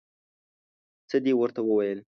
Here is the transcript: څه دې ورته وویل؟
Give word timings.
څه 1.09 1.17
دې 1.25 1.33
ورته 1.37 1.61
وویل؟ 1.63 1.99